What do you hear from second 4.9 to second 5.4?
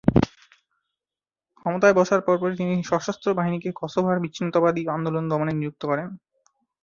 আন্দোলন